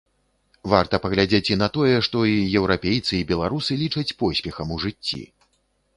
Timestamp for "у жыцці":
4.79-5.21